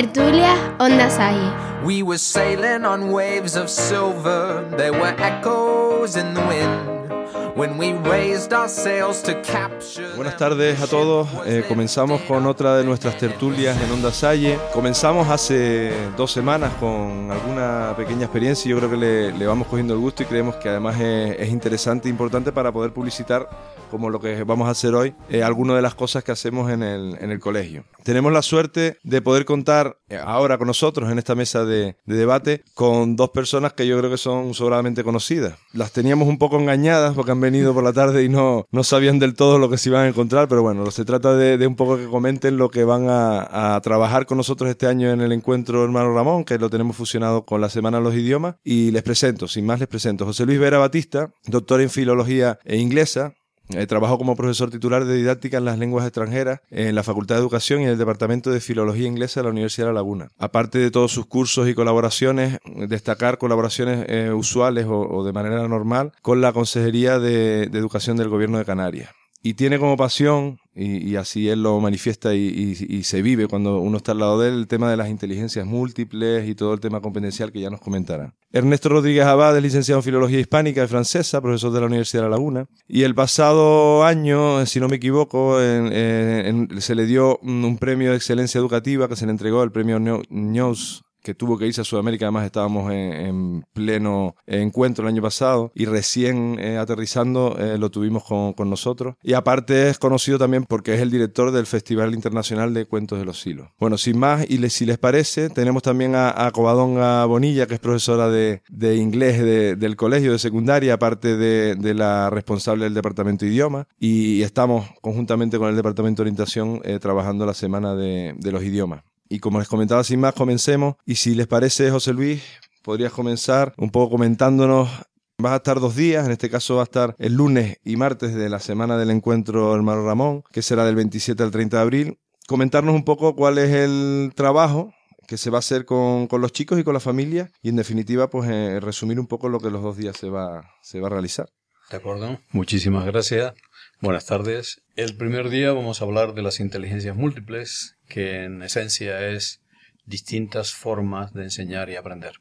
[0.00, 1.84] Tertulia Onda Salle.
[1.84, 4.64] We were sailing on waves of silver.
[4.78, 7.49] There were echoes in the wind.
[7.56, 11.28] When we raised our sails to capture Buenas tardes a todos.
[11.46, 14.58] Eh, comenzamos con otra de nuestras tertulias en Onda Salle.
[14.72, 19.66] Comenzamos hace dos semanas con alguna pequeña experiencia y yo creo que le, le vamos
[19.66, 23.48] cogiendo el gusto y creemos que además es, es interesante e importante para poder publicitar
[23.90, 26.82] como lo que vamos a hacer hoy, eh, algunas de las cosas que hacemos en
[26.82, 27.84] el, en el colegio.
[28.04, 32.16] Tenemos la suerte de poder contar eh, ahora con nosotros en esta mesa de, de
[32.16, 35.58] debate con dos personas que yo creo que son sobradamente conocidas.
[35.72, 39.18] Las teníamos un poco engañadas porque han venido por la tarde y no, no sabían
[39.18, 41.96] del todo lo que se iban a encontrar, pero bueno, se trata de, un poco
[41.96, 45.84] que comenten lo que van a, a, trabajar con nosotros este año en el encuentro
[45.84, 49.48] Hermano Ramón, que lo tenemos fusionado con la Semana de los Idiomas, y les presento,
[49.48, 53.34] sin más les presento, José Luis Vera Batista, doctor en Filología e Inglesa,
[53.74, 57.40] eh, trabajo como profesor titular de didáctica en las lenguas extranjeras en la Facultad de
[57.40, 60.28] Educación y en el Departamento de Filología Inglesa de la Universidad de La Laguna.
[60.38, 66.12] Aparte de todos sus cursos y colaboraciones, destacar colaboraciones eh, usuales o, de manera normal
[66.22, 69.10] con la Consejería de Educación del Gobierno de Canarias
[69.42, 74.12] y tiene como pasión, y, así él lo manifiesta y, se vive cuando uno está
[74.12, 77.50] al lado de él, el tema de las inteligencias múltiples y todo el tema competencial
[77.50, 78.34] que ya nos comentará.
[78.52, 82.28] Ernesto Rodríguez Abad es licenciado en Filología Hispánica y Francesa, profesor de la Universidad de
[82.28, 88.10] La Laguna, y el pasado año, si no me equivoco, se le dio un premio
[88.10, 91.84] de excelencia educativa que se le entregó, el premio News que tuvo que irse a
[91.84, 97.78] Sudamérica, además estábamos en, en pleno encuentro el año pasado y recién eh, aterrizando eh,
[97.78, 99.16] lo tuvimos con, con, nosotros.
[99.22, 103.24] Y aparte es conocido también porque es el director del Festival Internacional de Cuentos de
[103.24, 103.68] los Silos.
[103.78, 107.74] Bueno, sin más, y les, si les parece, tenemos también a, a Covadonga Bonilla, que
[107.74, 112.84] es profesora de, de inglés de, del colegio de secundaria, aparte de, de, la responsable
[112.84, 117.54] del Departamento de Idioma, y estamos conjuntamente con el Departamento de Orientación eh, trabajando la
[117.54, 119.02] Semana de los Idiomas.
[119.30, 120.96] Y como les comentaba, sin más, comencemos.
[121.06, 122.42] Y si les parece, José Luis,
[122.82, 124.90] podrías comenzar un poco comentándonos.
[125.38, 128.34] Vas a estar dos días, en este caso va a estar el lunes y martes
[128.34, 132.18] de la semana del encuentro Hermano Ramón, que será del 27 al 30 de abril.
[132.46, 134.92] Comentarnos un poco cuál es el trabajo
[135.28, 137.76] que se va a hacer con, con los chicos y con la familia y en
[137.76, 141.06] definitiva pues eh, resumir un poco lo que los dos días se va, se va
[141.06, 141.46] a realizar.
[141.88, 143.54] De acuerdo, muchísimas gracias.
[144.00, 144.82] Buenas tardes.
[144.96, 149.62] El primer día vamos a hablar de las inteligencias múltiples, que en esencia es
[150.04, 152.34] distintas formas de enseñar y aprender.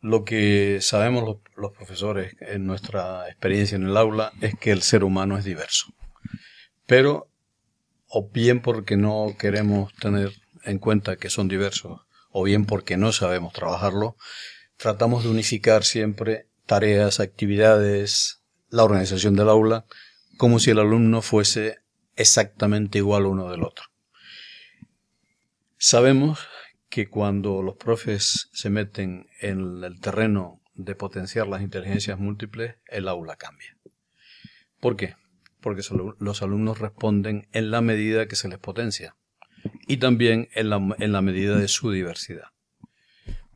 [0.00, 5.04] Lo que sabemos los, profesores en nuestra experiencia en el aula es que el ser
[5.04, 5.94] humano es diverso.
[6.86, 7.30] Pero,
[8.08, 10.32] o bien porque no queremos tener
[10.64, 14.16] en cuenta que son diversos, o bien porque no sabemos trabajarlo,
[14.76, 19.86] tratamos de unificar siempre tareas, actividades, la organización del aula,
[20.36, 21.78] como si el alumno fuese
[22.16, 23.86] exactamente igual uno del otro.
[25.80, 26.48] Sabemos
[26.88, 33.06] que cuando los profes se meten en el terreno de potenciar las inteligencias múltiples, el
[33.06, 33.76] aula cambia.
[34.80, 35.14] ¿Por qué?
[35.60, 35.82] Porque
[36.18, 39.14] los alumnos responden en la medida que se les potencia
[39.86, 42.48] y también en la, en la medida de su diversidad.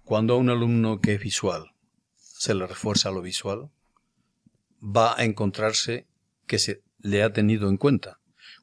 [0.04, 1.72] Cuando a un alumno que es visual
[2.14, 3.70] se le refuerza lo visual,
[4.80, 6.06] va a encontrarse
[6.46, 8.20] que se le ha tenido en cuenta.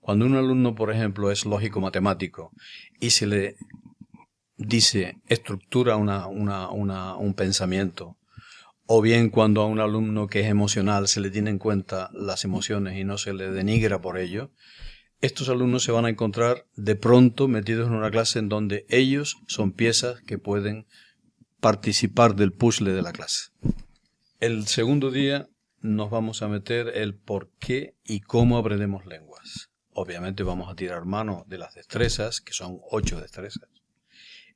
[0.09, 2.51] Cuando un alumno, por ejemplo, es lógico matemático
[2.99, 3.57] y se le
[4.57, 8.17] dice estructura una, una, una, un pensamiento,
[8.87, 12.43] o bien cuando a un alumno que es emocional se le tiene en cuenta las
[12.43, 14.49] emociones y no se le denigra por ello,
[15.21, 19.37] estos alumnos se van a encontrar de pronto metidos en una clase en donde ellos
[19.45, 20.87] son piezas que pueden
[21.59, 23.51] participar del puzzle de la clase.
[24.39, 25.49] El segundo día
[25.81, 29.68] nos vamos a meter el por qué y cómo aprendemos lenguas.
[29.91, 33.69] Obviamente vamos a tirar mano de las destrezas, que son ocho destrezas.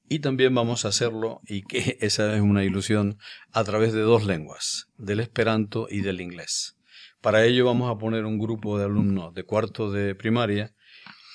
[0.07, 3.17] Y también vamos a hacerlo, y que esa es una ilusión,
[3.51, 6.77] a través de dos lenguas, del esperanto y del inglés.
[7.21, 10.75] Para ello vamos a poner un grupo de alumnos de cuarto de primaria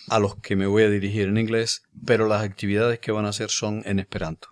[0.08, 3.30] a los que me voy a dirigir en inglés, pero las actividades que van a
[3.30, 4.48] hacer son en esperanto.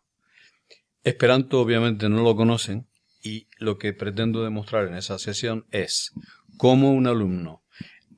[1.03, 2.89] Esperanto obviamente no lo conocen,
[3.23, 6.13] y lo que pretendo demostrar en esa sesión es
[6.57, 7.63] cómo un alumno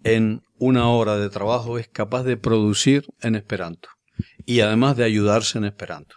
[0.05, 3.89] en una hora de trabajo es capaz de producir en Esperanto
[4.45, 6.17] y además de ayudarse en Esperanto.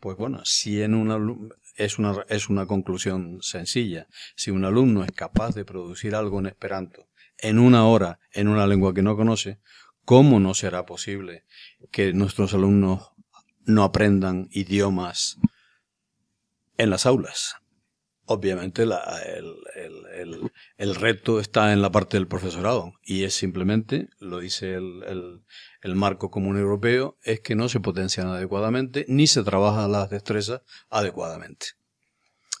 [0.00, 4.08] Pues bueno, si en un es una, es una conclusión sencilla.
[4.36, 7.08] Si un alumno es capaz de producir algo en Esperanto
[7.38, 9.60] en una hora en una lengua que no conoce,
[10.04, 11.44] ¿cómo no será posible
[11.90, 13.12] que nuestros alumnos
[13.68, 15.38] no aprendan idiomas
[16.78, 17.56] en las aulas.
[18.30, 18.82] Obviamente
[20.76, 26.30] el, reto está en la parte del profesorado y es simplemente, lo dice el, marco
[26.30, 30.60] común europeo, es que no se potencian adecuadamente ni se trabajan las destrezas
[30.90, 31.68] adecuadamente.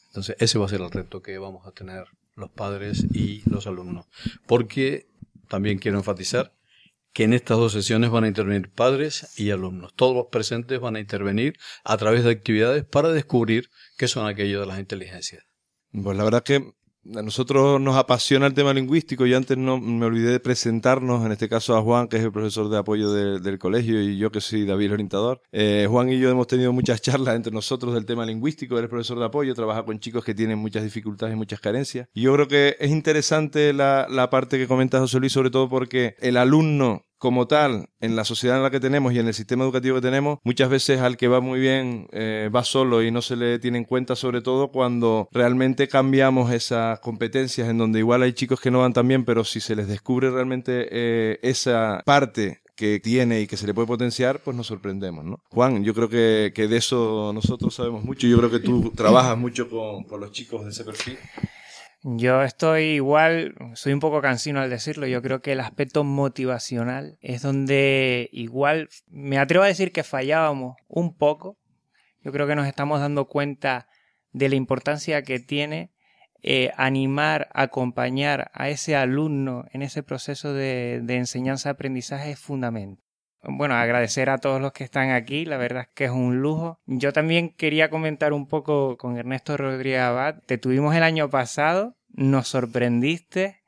[0.06, 3.66] Entonces ese va a ser el reto que vamos a tener los padres y los
[3.66, 4.06] alumnos.
[4.46, 5.06] Porque
[5.48, 6.54] también quiero enfatizar
[7.12, 9.92] que en estas dos sesiones van a intervenir padres y alumnos.
[9.94, 13.68] Todos los presentes van a intervenir a través de actividades para descubrir
[13.98, 15.47] qué son aquello de las inteligencias.
[15.92, 16.74] Pues la verdad que
[17.16, 19.24] a nosotros nos apasiona el tema lingüístico.
[19.24, 22.32] Yo antes no me olvidé de presentarnos, en este caso a Juan, que es el
[22.32, 25.40] profesor de apoyo del colegio, y yo que soy David, el orientador.
[25.52, 28.78] Eh, Juan y yo hemos tenido muchas charlas entre nosotros del tema lingüístico.
[28.78, 32.08] Él es profesor de apoyo, trabaja con chicos que tienen muchas dificultades y muchas carencias.
[32.12, 35.68] Y yo creo que es interesante la, la parte que comenta José Luis, sobre todo
[35.68, 39.34] porque el alumno como tal, en la sociedad en la que tenemos y en el
[39.34, 43.10] sistema educativo que tenemos, muchas veces al que va muy bien eh, va solo y
[43.10, 47.98] no se le tiene en cuenta, sobre todo cuando realmente cambiamos esas competencias en donde
[47.98, 51.38] igual hay chicos que no van tan bien, pero si se les descubre realmente eh,
[51.42, 55.40] esa parte que tiene y que se le puede potenciar, pues nos sorprendemos, ¿no?
[55.50, 58.28] Juan, yo creo que, de eso nosotros sabemos mucho.
[58.28, 61.18] Yo creo que tú trabajas mucho con, con los chicos de ese perfil.
[62.16, 67.18] Yo estoy igual, soy un poco cansino al decirlo, yo creo que el aspecto motivacional
[67.20, 71.58] es donde igual me atrevo a decir que fallábamos un poco.
[72.22, 73.88] Yo creo que nos estamos dando cuenta
[74.32, 75.92] de la importancia que tiene
[76.42, 83.04] eh, animar, acompañar a ese alumno en ese proceso de, de enseñanza-aprendizaje es fundamental.
[83.42, 86.80] Bueno, agradecer a todos los que están aquí, la verdad es que es un lujo.
[86.86, 90.42] Yo también quería comentar un poco con Ernesto Rodríguez Abad.
[90.46, 93.60] Te tuvimos el año pasado, nos sorprendiste.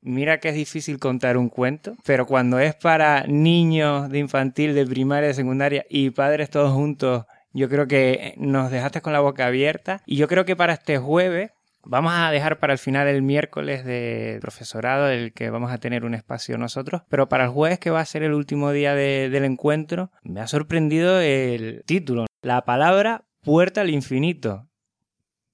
[0.00, 4.84] Mira que es difícil contar un cuento, pero cuando es para niños de infantil, de
[4.84, 9.46] primaria, de secundaria y padres todos juntos, yo creo que nos dejaste con la boca
[9.46, 10.02] abierta.
[10.06, 11.50] Y yo creo que para este jueves
[11.84, 16.04] Vamos a dejar para el final el miércoles de profesorado, el que vamos a tener
[16.04, 19.44] un espacio nosotros, pero para el jueves, que va a ser el último día del
[19.44, 24.68] encuentro, me ha sorprendido el título, la palabra puerta al infinito.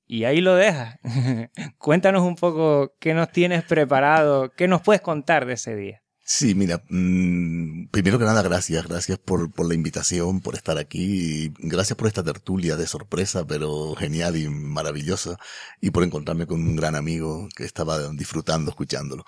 [0.08, 0.98] Y ahí lo dejas.
[1.78, 6.02] Cuéntanos un poco qué nos tienes preparado, qué nos puedes contar de ese día.
[6.24, 11.52] Sí, mira, mmm, primero que nada, gracias, gracias por, por la invitación, por estar aquí,
[11.58, 15.38] gracias por esta tertulia de sorpresa, pero genial y maravillosa,
[15.80, 19.24] y por encontrarme con un gran amigo que estaba disfrutando escuchándolo.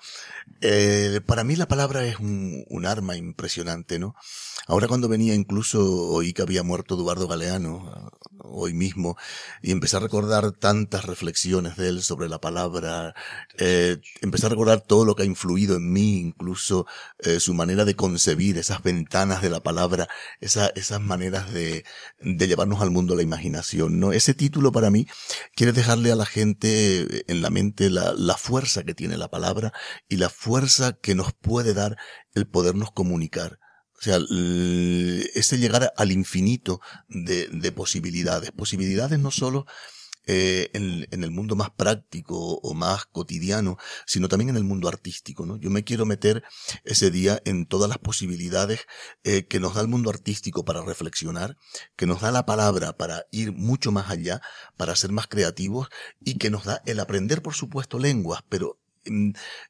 [0.61, 4.15] Eh, para mí la palabra es un arma impresionante, ¿no?
[4.67, 8.11] Ahora cuando venía incluso oí que había muerto Eduardo Galeano,
[8.43, 9.17] hoy mismo,
[9.61, 13.15] y empecé a recordar tantas reflexiones de él sobre la palabra,
[13.57, 16.85] eh, empecé a recordar todo lo que ha influido en mí, incluso
[17.19, 20.07] eh, su manera de concebir esas ventanas de la palabra,
[20.39, 21.85] esa, esas maneras de,
[22.19, 24.11] de llevarnos al mundo la imaginación, ¿no?
[24.11, 25.07] Ese título para mí
[25.55, 29.73] quiere dejarle a la gente en la mente la, la fuerza que tiene la palabra
[30.09, 31.97] y la fuerza que nos puede dar
[32.33, 33.60] el podernos comunicar.
[34.01, 34.17] O sea,
[35.35, 38.51] ese llegar al infinito de, de posibilidades.
[38.51, 39.67] Posibilidades no solo
[40.25, 43.77] eh, en, en, el mundo más práctico o más cotidiano,
[44.07, 45.45] sino también en el mundo artístico.
[45.45, 45.57] ¿no?
[45.57, 46.43] Yo me quiero meter
[46.83, 48.87] ese día en todas las posibilidades
[49.23, 51.57] eh, que nos da el mundo artístico para reflexionar,
[51.95, 54.41] que nos da la palabra para ir mucho más allá,
[54.77, 55.89] para ser más creativos
[56.19, 58.80] y que nos da el aprender, por supuesto, lenguas, pero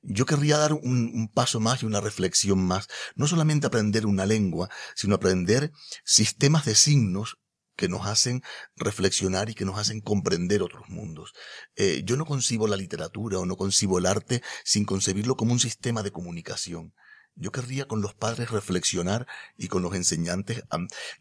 [0.01, 2.87] yo querría dar un, paso más y una reflexión más.
[3.15, 5.71] No solamente aprender una lengua, sino aprender
[6.03, 7.37] sistemas de signos
[7.75, 8.43] que nos hacen
[8.75, 11.33] reflexionar y que nos hacen comprender otros mundos.
[11.75, 15.59] Eh, yo no concibo la literatura o no concibo el arte sin concebirlo como un
[15.59, 16.93] sistema de comunicación.
[17.35, 19.25] Yo querría con los padres reflexionar
[19.57, 20.63] y con los enseñantes.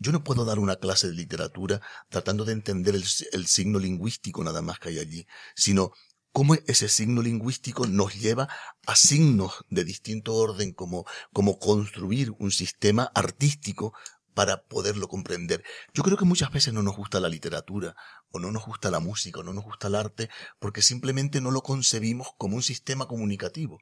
[0.00, 4.42] Yo no puedo dar una clase de literatura tratando de entender el, el signo lingüístico
[4.42, 5.92] nada más que hay allí, sino
[6.32, 8.48] cómo ese signo lingüístico nos lleva
[8.86, 13.92] a signos de distinto orden, como, como construir un sistema artístico
[14.34, 15.64] para poderlo comprender.
[15.92, 17.96] Yo creo que muchas veces no nos gusta la literatura,
[18.30, 21.50] o no nos gusta la música, o no nos gusta el arte, porque simplemente no
[21.50, 23.78] lo concebimos como un sistema comunicativo.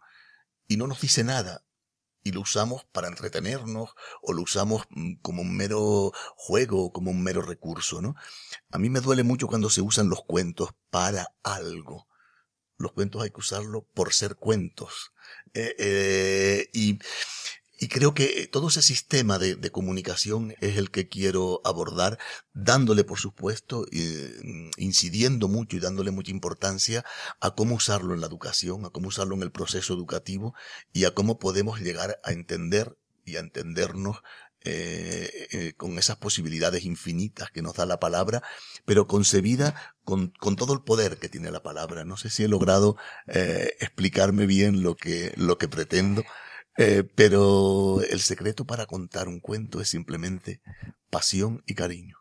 [0.67, 1.64] Y no nos dice nada,
[2.25, 3.90] y lo usamos para entretenernos
[4.23, 8.17] o lo usamos mm, como un mero juego como un mero recurso, ¿no?
[8.71, 12.08] A mí me duele mucho cuando se usan los cuentos para algo
[12.78, 15.12] los cuentos hay que usarlo por ser cuentos.
[15.54, 16.99] Eh, eh, y,
[17.88, 22.18] creo que todo ese sistema de, de, comunicación es el que quiero abordar,
[22.52, 24.32] dándole, por supuesto, eh,
[24.76, 27.04] incidiendo mucho y dándole mucha importancia
[27.40, 30.54] a cómo usarlo en la educación, a cómo usarlo en el proceso educativo
[30.92, 34.23] y a cómo podemos llegar a entender y a entendernos
[34.65, 38.43] eh, eh, con esas posibilidades infinitas que nos da la palabra,
[38.85, 42.05] pero concebida con, con, todo el poder que tiene la palabra.
[42.05, 42.97] No sé si he logrado
[43.29, 46.25] eh, explicarme bien lo que, lo que pretendo,
[47.15, 50.61] pero el secreto para contar un cuento es simplemente
[51.11, 52.17] pasión y cariño.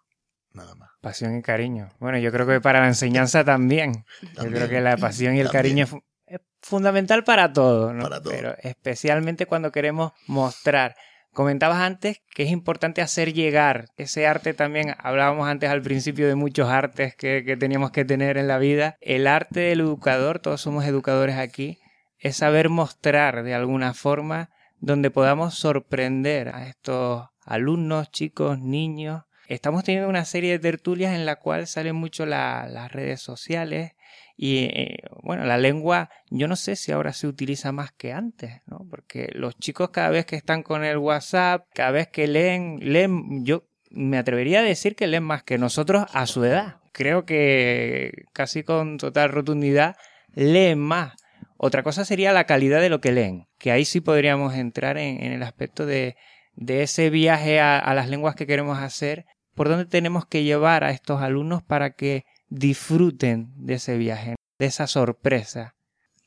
[0.54, 0.90] Nada más.
[1.02, 1.90] Pasión y cariño.
[2.00, 4.06] Bueno, yo creo que para la enseñanza también.
[4.36, 5.86] También, yo creo que la pasión y el también.
[5.88, 8.04] cariño es fundamental para todo, ¿no?
[8.04, 8.34] Para todo.
[8.34, 10.96] Pero especialmente cuando queremos mostrar.
[11.38, 14.96] Comentabas antes que es importante hacer llegar ese arte también.
[14.98, 18.98] Hablábamos antes al principio de muchos artes que, que teníamos que tener en la vida.
[19.02, 21.78] El arte del educador, todos somos educadores aquí,
[22.18, 29.26] es saber mostrar de alguna forma donde podamos sorprender a estos alumnos, chicos, niños.
[29.48, 33.92] Estamos teniendo una serie de tertulias en la cual salen mucho la- las redes sociales
[34.40, 38.62] y eh, bueno, la lengua yo no sé si ahora se utiliza más que antes,
[38.68, 38.86] ¿no?
[38.88, 43.44] Porque los chicos cada vez que están con el WhatsApp, cada vez que leen, leen,
[43.44, 46.78] yo me atrevería a decir que leen más que nosotros a su edad.
[46.92, 49.96] Creo que casi con total rotundidad
[50.36, 51.16] leen más.
[51.58, 55.24] Otra cosa sería la calidad de lo que leen, que ahí sí podríamos entrar en,
[55.24, 56.16] el aspecto de,
[56.54, 59.26] de ese viaje a las lenguas que queremos hacer,
[59.56, 64.66] por dónde tenemos que llevar a estos alumnos para que disfruten de ese viaje, de
[64.66, 65.76] esa sorpresa.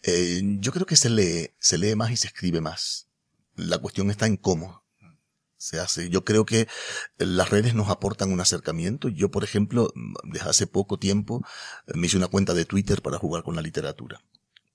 [0.02, 3.08] Eh, yo creo que se lee, se lee más y se escribe más.
[3.56, 4.84] La cuestión está en cómo
[5.60, 6.08] se hace.
[6.08, 6.68] Yo creo que
[7.18, 9.08] las redes nos aportan un acercamiento.
[9.08, 9.92] Yo, por ejemplo,
[10.24, 11.44] desde hace poco tiempo
[11.86, 14.22] eh, me hice una cuenta de Twitter para jugar con la literatura,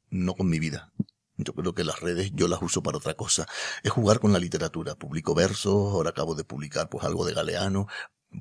[0.10, 0.94] no con mi vida.
[1.38, 3.46] Yo creo que las redes yo las uso para otra cosa.
[3.84, 4.96] Es jugar con la literatura.
[4.96, 7.88] Publico versos, ahora acabo de publicar pues algo de Galeano,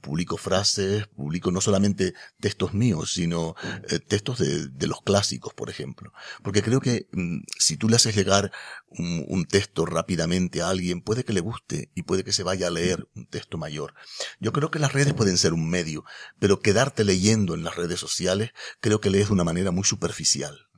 [0.01, 3.55] publico frases, publico no solamente textos míos, sino
[3.89, 6.13] eh, textos de, de, los clásicos, por ejemplo.
[6.43, 8.53] Porque creo que mm, si tú le haces llegar
[8.89, 12.69] un, un, texto rápidamente a alguien, puede que le guste y puede que se vaya
[12.69, 13.95] a leer un texto mayor.
[14.41, 16.05] Yo creo que las redes pueden ser un medio,
[16.39, 20.69] pero quedarte leyendo en las redes sociales, creo que lees de una manera muy superficial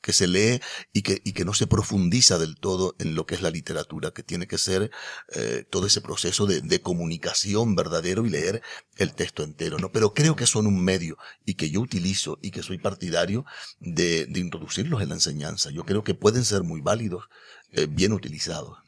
[0.00, 0.60] que se lee
[0.92, 4.12] y que, y que no se profundiza del todo en lo que es la literatura,
[4.12, 4.90] que tiene que ser
[5.34, 8.62] eh, todo ese proceso de, de, comunicación verdadero y leer
[8.96, 9.92] el texto entero, ¿no?
[9.92, 13.44] Pero creo que son un medio y que yo utilizo y que soy partidario
[13.78, 15.70] de, de introducirlos en la enseñanza.
[15.70, 17.28] Yo creo que pueden ser muy válidos,
[17.72, 18.78] eh, bien utilizados.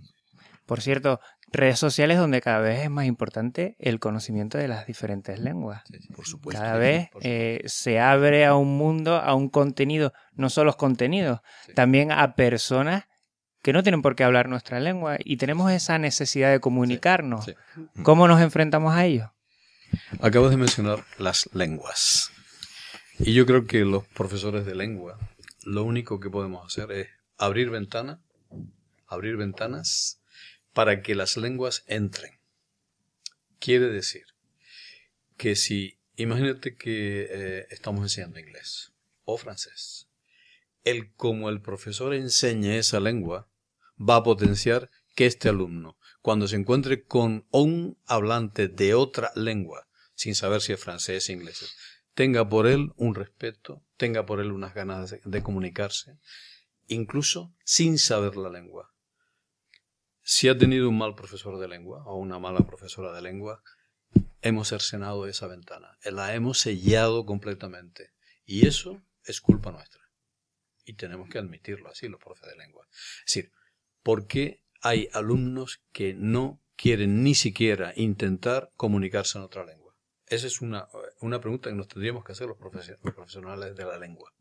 [0.66, 1.20] Por cierto,
[1.52, 5.82] redes sociales donde cada vez es más importante el conocimiento de las diferentes lenguas.
[5.86, 6.62] Sí, sí, por supuesto.
[6.62, 11.40] Cada vez eh, se abre a un mundo, a un contenido, no solo los contenidos,
[11.66, 11.74] sí.
[11.74, 13.04] también a personas
[13.62, 17.44] que no tienen por qué hablar nuestra lengua y tenemos esa necesidad de comunicarnos.
[17.44, 17.54] Sí,
[18.02, 19.32] ¿Cómo nos enfrentamos a ello?
[20.20, 22.30] Acabas de mencionar las lenguas.
[23.18, 25.18] Y yo creo que los profesores de lengua,
[25.64, 28.20] lo único que podemos hacer es abrir ventana,
[29.06, 30.21] abrir ventanas
[30.72, 32.38] para que las lenguas entren.
[33.58, 34.24] Quiere decir
[35.36, 38.92] que si, imagínate que eh, estamos enseñando inglés
[39.24, 40.08] o francés,
[40.84, 43.48] el como el profesor enseñe esa lengua
[43.98, 49.88] va a potenciar que este alumno, cuando se encuentre con un hablante de otra lengua,
[50.14, 51.74] sin saber si es francés o inglés,
[52.14, 56.18] tenga por él un respeto, tenga por él unas ganas de, de comunicarse,
[56.88, 58.91] incluso sin saber la lengua
[60.34, 63.62] si ha tenido un mal profesor de lengua o una mala profesora de lengua,
[64.40, 68.14] hemos cercenado esa ventana, la hemos sellado completamente.
[68.46, 70.00] Y eso es culpa nuestra.
[70.86, 72.88] Y tenemos que admitirlo así, los profes de lengua.
[72.90, 73.52] Es decir,
[74.02, 79.94] ¿por qué hay alumnos que no quieren ni siquiera intentar comunicarse en otra lengua?
[80.28, 80.88] Esa es una,
[81.20, 84.32] una pregunta que nos tendríamos que hacer los, los profesionales de la lengua.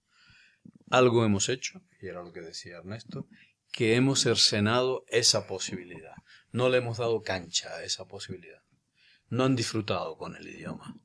[0.89, 3.27] Algo hemos hecho, y era lo que decía Ernesto,
[3.72, 6.16] que hemos cercenado esa posibilidad.
[6.51, 8.62] No le hemos dado cancha a esa posibilidad.
[9.30, 10.98] No han disfrutado con el idioma.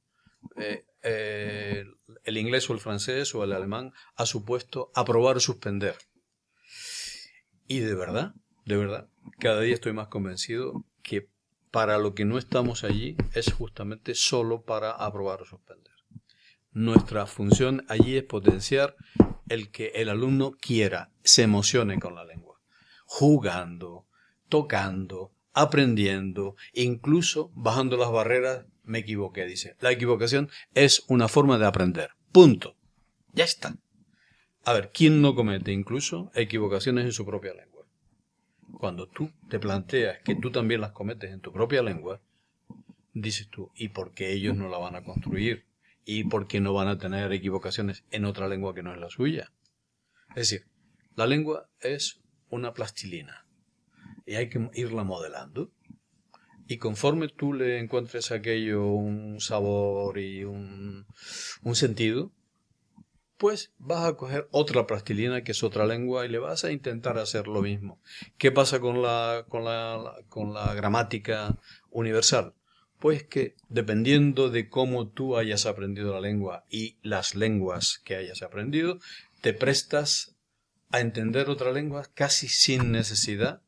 [0.56, 1.84] Eh, eh,
[2.24, 5.96] el inglés o el francés o el alemán ha supuesto aprobar o suspender.
[7.68, 9.08] Y de verdad, de verdad,
[9.38, 11.30] cada día estoy más convencido que
[11.70, 15.92] para lo que no estamos allí es justamente solo para aprobar o suspender.
[16.72, 18.96] Nuestra función allí es potenciar
[19.48, 22.45] el que el alumno quiera, se emocione con la lengua
[23.06, 24.06] jugando,
[24.48, 29.76] tocando, aprendiendo, incluso bajando las barreras, me equivoqué, dice.
[29.80, 32.10] La equivocación es una forma de aprender.
[32.30, 32.76] Punto.
[33.32, 33.76] Ya está.
[34.64, 37.86] A ver, ¿quién no comete incluso equivocaciones en su propia lengua?
[38.78, 42.20] Cuando tú te planteas que tú también las cometes en tu propia lengua,
[43.14, 45.66] dices tú, ¿y por qué ellos no la van a construir?
[46.04, 49.08] ¿Y por qué no van a tener equivocaciones en otra lengua que no es la
[49.08, 49.52] suya?
[50.30, 50.66] Es decir,
[51.14, 53.46] la lengua es una plastilina
[54.26, 55.70] y hay que irla modelando.
[56.68, 61.06] Y conforme tú le encuentres aquello un sabor y un,
[61.62, 62.32] un sentido,
[63.36, 67.18] pues vas a coger otra plastilina que es otra lengua y le vas a intentar
[67.18, 68.00] hacer lo mismo.
[68.36, 71.56] ¿Qué pasa con la, con la, con la gramática
[71.90, 72.54] universal?
[72.98, 78.42] Pues que dependiendo de cómo tú hayas aprendido la lengua y las lenguas que hayas
[78.42, 78.98] aprendido,
[79.40, 80.35] te prestas
[80.90, 83.62] a entender otra lengua casi sin necesidad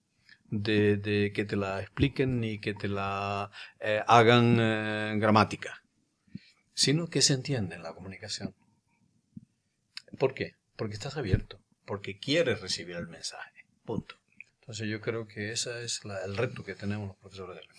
[0.50, 5.82] de, que te la expliquen ni que te la eh, hagan eh, gramática,
[6.74, 8.54] sino que se entiende en la comunicación.
[10.18, 10.54] ¿Por qué?
[10.76, 13.66] Porque estás abierto, porque quieres recibir el mensaje.
[13.84, 14.16] Punto.
[14.60, 17.76] Entonces yo creo que ese es el reto que tenemos los profesores de lengua.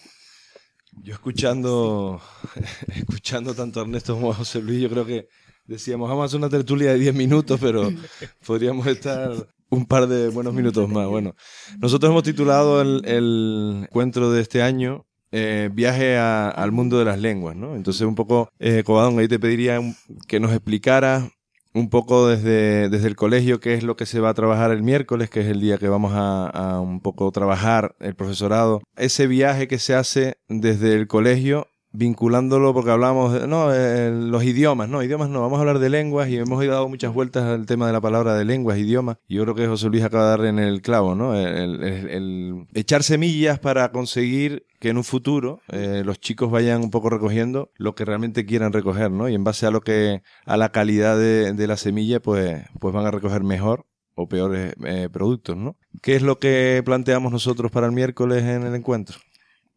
[1.03, 2.21] Yo escuchando,
[2.95, 5.29] escuchando tanto a Ernesto como a José Luis, yo creo que
[5.69, 7.89] decíamos, vamos a hacer una tertulia de 10 minutos, pero
[8.45, 9.31] podríamos estar
[9.69, 11.07] un par de buenos minutos más.
[11.07, 11.35] Bueno,
[11.79, 17.19] nosotros hemos titulado el, el encuentro de este año eh, viaje al mundo de las
[17.19, 17.75] lenguas, ¿no?
[17.75, 19.79] Entonces, un poco, eh, Cobadón, ahí te pediría
[20.27, 21.29] que nos explicara
[21.71, 24.81] un poco desde, desde el colegio qué es lo que se va a trabajar el
[24.81, 28.81] miércoles, que es el día que vamos a, a un poco trabajar el profesorado.
[28.97, 34.89] Ese viaje que se hace desde el colegio vinculándolo porque hablamos no, eh, los idiomas,
[34.89, 37.87] no, idiomas no, vamos a hablar de lenguas y hemos dado muchas vueltas al tema
[37.87, 39.17] de la palabra de lenguas, idiomas.
[39.27, 41.35] Yo creo que José Luis acaba de dar en el clavo, ¿no?
[41.35, 47.09] El, echar semillas para conseguir que en un futuro eh, los chicos vayan un poco
[47.09, 49.27] recogiendo lo que realmente quieran recoger, ¿no?
[49.27, 52.93] Y en base a lo que, a la calidad de, de la semilla, pues, pues
[52.93, 53.85] van a recoger mejor
[54.19, 55.77] o peores eh, productos, ¿no?
[56.01, 59.17] ¿Qué es lo que planteamos nosotros para el miércoles en el encuentro?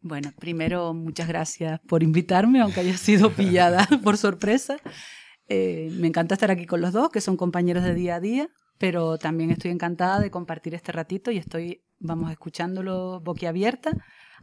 [0.03, 4.75] Bueno, primero muchas gracias por invitarme, aunque haya sido pillada por sorpresa.
[5.47, 8.49] Eh, me encanta estar aquí con los dos, que son compañeros de día a día,
[8.77, 13.91] pero también estoy encantada de compartir este ratito y estoy, vamos, escuchándolo boquiabierta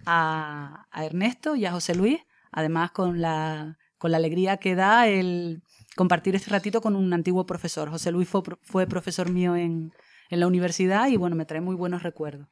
[0.07, 5.09] a, a Ernesto y a José Luis, además con la, con la alegría que da
[5.09, 5.63] el
[5.95, 7.91] compartir este ratito con un antiguo profesor.
[7.91, 9.93] José Luis fue, fue profesor mío en,
[10.31, 12.49] en la universidad y bueno, me trae muy buenos recuerdos.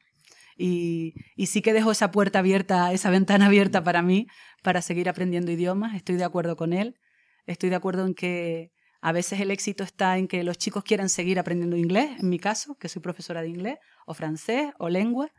[0.61, 4.27] Y, sí que dejo esa puerta abierta, esa ventana abierta para mí,
[4.61, 5.95] para seguir aprendiendo idiomas.
[5.95, 6.99] Estoy de acuerdo con él.
[7.45, 11.07] Estoy de acuerdo en que a veces el éxito está en que los chicos quieran
[11.07, 15.31] seguir aprendiendo inglés, en mi caso, que soy profesora de inglés, o francés, o lengua,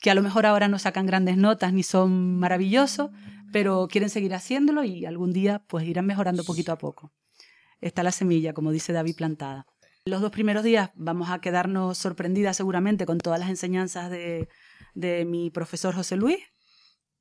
[0.00, 3.10] que a lo mejor ahora no sacan grandes notas ni son maravillosos,
[3.52, 7.12] pero quieren seguir haciéndolo y algún día pues irán mejorando poquito a poco.
[7.80, 9.66] Está la semilla, como dice David, plantada.
[10.06, 14.48] Los dos primeros días vamos a quedarnos sorprendidas seguramente con todas las enseñanzas de,
[15.24, 16.40] mi profesor José Luis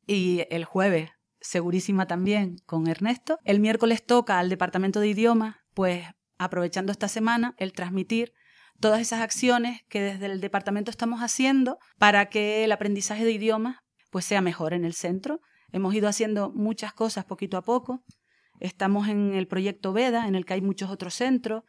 [0.06, 3.40] y el jueves segurísima también con Ernesto.
[3.46, 6.06] El miércoles toca al departamento de idiomas, pues
[6.38, 8.34] aprovechando esta semana, el transmitir
[8.82, 13.78] todas esas acciones que desde el departamento estamos haciendo para que el aprendizaje de idiomas
[14.10, 15.40] pues sea mejor en el centro.
[15.72, 18.04] Hemos ido haciendo muchas cosas poquito a poco.
[18.60, 21.64] Estamos en el proyecto Veda, en el que hay muchos otros centros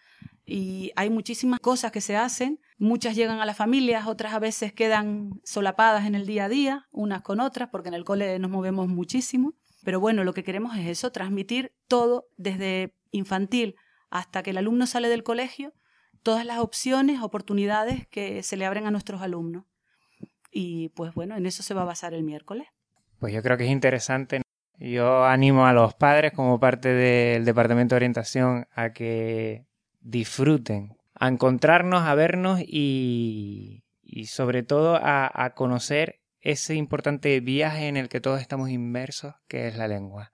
[0.46, 2.60] y hay muchísimas cosas que se hacen.
[2.78, 6.86] Muchas llegan a las familias, otras a veces quedan solapadas en el día a día,
[6.92, 9.54] unas con otras, porque en el cole nos movemos muchísimo.
[9.84, 13.76] Pero bueno, lo que queremos es eso, transmitir todo desde infantil
[14.10, 15.72] hasta que el alumno sale del colegio,
[16.22, 19.64] todas las opciones, oportunidades que se le abren a nuestros alumnos.
[20.52, 22.68] Y pues bueno, en eso se va a basar el miércoles.
[23.18, 24.43] Pues yo creo que es interesante
[24.90, 29.66] yo animo a los padres como parte del Departamento de Orientación a que
[30.00, 33.82] disfruten, a encontrarnos, a vernos y,
[34.26, 39.68] sobre todo a, a, conocer ese importante viaje en el que todos estamos inmersos, que
[39.68, 40.32] es la lengua.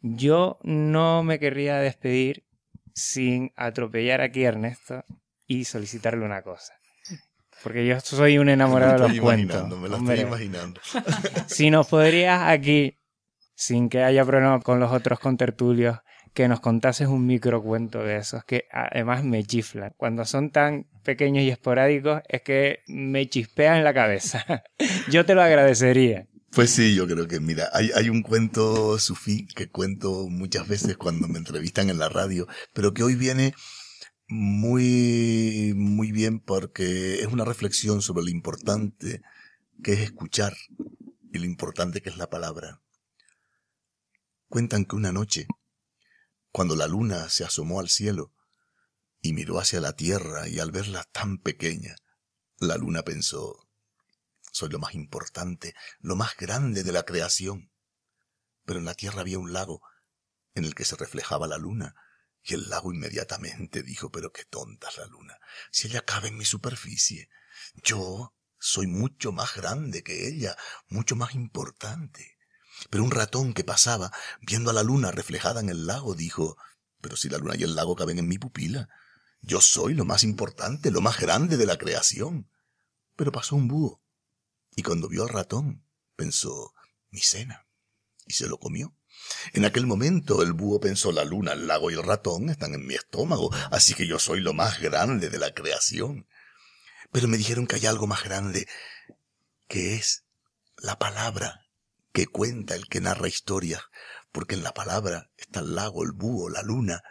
[0.00, 2.44] Yo no me querría despedir
[2.94, 5.04] sin atropellar aquí a Ernesto
[5.46, 6.74] y solicitarle una cosa.
[7.62, 9.68] Porque yo soy un enamorado de los cuentos.
[9.78, 10.80] Me lo estoy imaginando.
[11.46, 12.98] si nos podrías aquí
[13.54, 15.98] sin que haya problema con los otros contertulios,
[16.34, 19.92] que nos contases un microcuento de esos que además me chiflan.
[19.96, 24.44] Cuando son tan pequeños y esporádicos es que me chispean la cabeza.
[25.10, 26.26] yo te lo agradecería.
[26.50, 30.96] Pues sí, yo creo que, mira, hay, hay un cuento sufí que cuento muchas veces
[30.96, 33.54] cuando me entrevistan en la radio, pero que hoy viene
[34.28, 39.22] muy, muy bien porque es una reflexión sobre lo importante
[39.82, 40.54] que es escuchar
[41.32, 42.80] y lo importante que es la palabra.
[44.52, 45.46] Cuentan que una noche,
[46.50, 48.34] cuando la luna se asomó al cielo
[49.22, 51.96] y miró hacia la tierra y al verla tan pequeña,
[52.58, 53.66] la luna pensó,
[54.50, 57.72] soy lo más importante, lo más grande de la creación.
[58.66, 59.80] Pero en la tierra había un lago
[60.54, 61.94] en el que se reflejaba la luna,
[62.42, 65.38] y el lago inmediatamente dijo, pero qué tonta es la luna,
[65.70, 67.30] si ella cabe en mi superficie.
[67.82, 72.31] Yo soy mucho más grande que ella, mucho más importante.
[72.90, 76.56] Pero un ratón que pasaba, viendo a la luna reflejada en el lago, dijo,
[77.00, 78.88] pero si la luna y el lago caben en mi pupila,
[79.40, 82.48] yo soy lo más importante, lo más grande de la creación.
[83.16, 84.02] Pero pasó un búho,
[84.74, 85.84] y cuando vio al ratón,
[86.16, 86.72] pensó,
[87.10, 87.66] mi cena,
[88.26, 88.96] y se lo comió.
[89.52, 92.86] En aquel momento el búho pensó la luna, el lago y el ratón están en
[92.86, 96.26] mi estómago, así que yo soy lo más grande de la creación.
[97.10, 98.66] Pero me dijeron que hay algo más grande,
[99.68, 100.24] que es
[100.76, 101.61] la palabra
[102.12, 103.82] que cuenta el que narra historias,
[104.30, 107.02] porque en la palabra está el lago, el búho, la luna.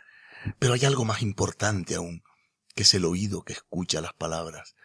[0.60, 2.24] Pero hay algo más importante aún,
[2.76, 4.76] que es el oído que escucha las palabras,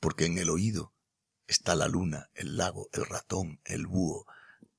[0.00, 0.92] porque en el oído
[1.46, 4.26] está la luna, el lago, el ratón, el búho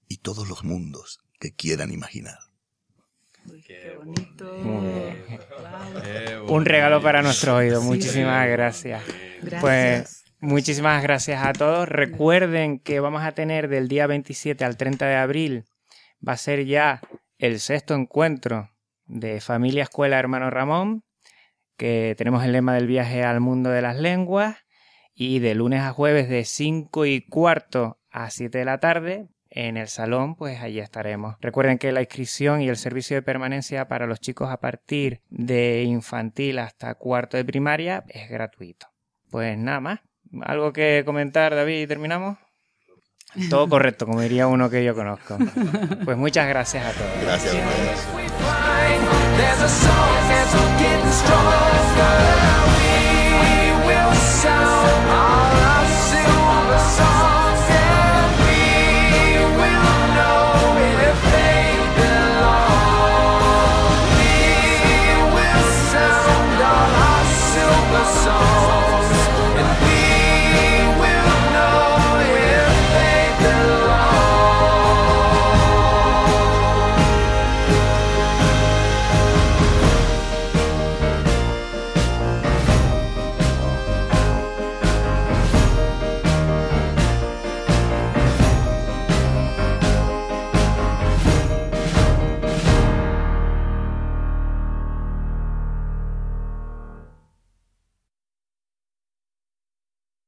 [0.07, 2.39] y todos los mundos que quieran imaginar.
[3.65, 4.53] qué bonito.
[6.47, 7.81] Un regalo para nuestro oído.
[7.81, 9.03] Muchísimas gracias.
[9.41, 9.61] Gracias.
[9.61, 11.87] Pues muchísimas gracias a todos.
[11.87, 15.65] Recuerden que vamos a tener del día 27 al 30 de abril,
[16.25, 17.01] va a ser ya
[17.37, 18.69] el sexto encuentro
[19.05, 21.03] de Familia Escuela Hermano Ramón,
[21.77, 24.57] que tenemos el lema del viaje al mundo de las lenguas.
[25.15, 29.77] Y de lunes a jueves de 5 y cuarto a 7 de la tarde en
[29.77, 31.35] el salón, pues allí estaremos.
[31.39, 35.83] Recuerden que la inscripción y el servicio de permanencia para los chicos a partir de
[35.83, 38.87] infantil hasta cuarto de primaria es gratuito.
[39.29, 39.99] Pues nada más.
[40.41, 42.37] ¿Algo que comentar, David, y terminamos?
[43.49, 45.37] Todo correcto, como diría uno que yo conozco.
[46.05, 47.11] Pues muchas gracias a todos.
[47.23, 47.55] Gracias.